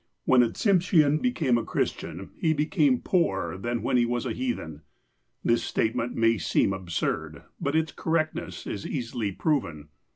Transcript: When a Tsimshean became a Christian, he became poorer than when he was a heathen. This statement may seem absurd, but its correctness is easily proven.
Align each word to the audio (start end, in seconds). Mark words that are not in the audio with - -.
When 0.25 0.41
a 0.41 0.49
Tsimshean 0.49 1.21
became 1.21 1.59
a 1.59 1.63
Christian, 1.63 2.31
he 2.35 2.53
became 2.55 3.01
poorer 3.03 3.55
than 3.55 3.83
when 3.83 3.97
he 3.97 4.05
was 4.07 4.25
a 4.25 4.33
heathen. 4.33 4.81
This 5.43 5.63
statement 5.63 6.15
may 6.15 6.39
seem 6.39 6.73
absurd, 6.73 7.43
but 7.59 7.75
its 7.75 7.91
correctness 7.91 8.65
is 8.65 8.87
easily 8.87 9.31
proven. 9.31 9.89